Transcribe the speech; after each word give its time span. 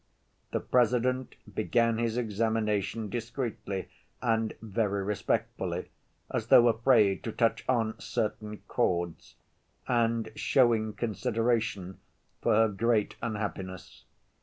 The 0.49 0.59
President 0.61 1.35
began 1.53 1.99
his 1.99 2.17
examination 2.17 3.07
discreetly 3.07 3.87
and 4.19 4.51
very 4.59 5.03
respectfully, 5.03 5.91
as 6.31 6.47
though 6.47 6.69
afraid 6.69 7.23
to 7.23 7.31
touch 7.31 7.63
on 7.69 7.99
"certain 7.99 8.63
chords," 8.67 9.35
and 9.87 10.31
showing 10.35 10.93
consideration 10.93 11.99
for 12.41 12.55
her 12.55 12.67
great 12.69 13.15
unhappiness. 13.21 14.05